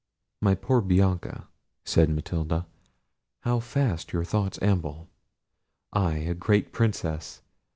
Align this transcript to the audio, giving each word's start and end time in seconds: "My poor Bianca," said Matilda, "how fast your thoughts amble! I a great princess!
"My 0.41 0.55
poor 0.55 0.81
Bianca," 0.81 1.47
said 1.85 2.09
Matilda, 2.09 2.65
"how 3.41 3.59
fast 3.59 4.13
your 4.13 4.23
thoughts 4.23 4.57
amble! 4.59 5.11
I 5.93 6.13
a 6.15 6.33
great 6.33 6.73
princess! 6.73 7.43